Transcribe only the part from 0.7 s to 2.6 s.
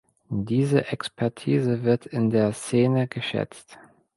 Expertise wird in der